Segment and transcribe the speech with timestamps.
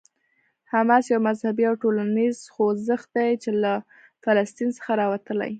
[0.71, 3.73] حماس یو مذهبي او ټولنیز خوځښت دی چې له
[4.23, 5.49] فلسطین څخه راوتلی.